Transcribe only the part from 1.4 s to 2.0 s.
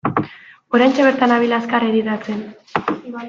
azkar